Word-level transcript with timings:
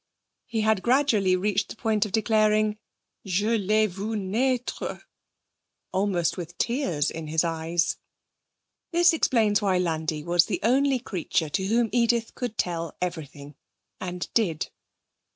he 0.47 0.61
had 0.61 0.81
gradually 0.81 1.35
reached 1.35 1.69
the 1.69 1.75
point 1.75 2.07
of 2.07 2.11
declaring, 2.11 2.79
'Je 3.23 3.55
l'ai 3.55 3.85
vue 3.85 4.15
naître!' 4.15 5.03
almost 5.91 6.37
with 6.37 6.57
tears 6.57 7.11
in 7.11 7.27
his 7.27 7.43
eyes. 7.43 7.97
This 8.91 9.13
explains 9.13 9.61
why 9.61 9.77
Landi 9.77 10.23
was 10.23 10.45
the 10.47 10.59
only 10.63 10.97
creature 10.97 11.49
to 11.49 11.67
whom 11.67 11.87
Edith 11.91 12.33
could 12.33 12.57
tell 12.57 12.97
everything, 12.99 13.53
and 13.99 14.27
did. 14.33 14.71